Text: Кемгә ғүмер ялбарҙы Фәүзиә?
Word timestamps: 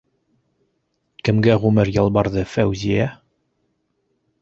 Кемгә 1.29 1.59
ғүмер 1.65 1.93
ялбарҙы 1.99 2.49
Фәүзиә? 2.57 3.09